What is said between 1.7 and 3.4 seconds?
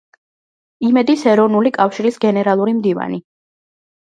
კავშირის გენერალური მდივანი.